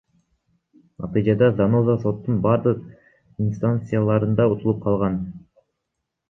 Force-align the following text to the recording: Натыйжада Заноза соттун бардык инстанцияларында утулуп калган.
Натыйжада 1.03 1.49
Заноза 1.59 1.95
соттун 2.05 2.39
бардык 2.45 2.79
инстанцияларында 3.45 4.49
утулуп 4.55 4.83
калган. 4.89 5.21